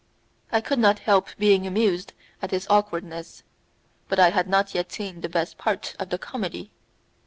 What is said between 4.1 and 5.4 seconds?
I had not yet seen the